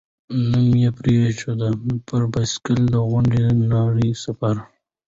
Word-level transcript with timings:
نوم 0.49 0.69
یې 0.81 0.89
پرېښود، 0.99 1.61
«پر 2.07 2.21
بایسکل 2.31 2.79
د 2.93 2.95
غونډې 3.09 3.41
نړۍ 3.73 4.11
سفر». 4.23 4.55